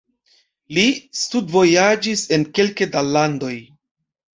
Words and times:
Li 0.77 0.85
studvojaĝis 1.25 2.27
en 2.39 2.49
kelke 2.59 2.93
da 2.97 3.09
landoj. 3.15 3.57